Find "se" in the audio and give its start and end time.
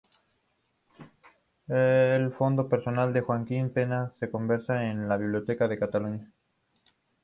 4.19-4.31